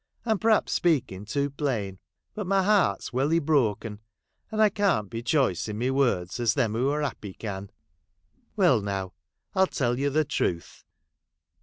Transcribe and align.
I'm 0.25 0.39
perhaps 0.39 0.73
speaking 0.73 1.25
too 1.25 1.51
plain, 1.51 1.99
but 2.33 2.47
my 2.47 2.63
heart's 2.63 3.13
welly 3.13 3.37
broken, 3.37 3.99
and 4.49 4.59
I 4.59 4.69
can't 4.69 5.11
be 5.11 5.21
choice 5.21 5.67
in 5.67 5.77
my 5.77 5.91
words 5.91 6.39
as 6.39 6.55
them 6.55 6.73
who 6.73 6.89
are 6.89 7.03
happy 7.03 7.35
can. 7.35 7.69
Well 8.55 8.81
now! 8.81 9.13
I 9.53 9.59
'11 9.59 9.73
tell 9.73 9.99
you 9.99 10.09
the 10.09 10.25
truth. 10.25 10.85